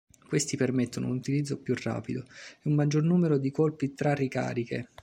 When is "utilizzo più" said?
1.17-1.75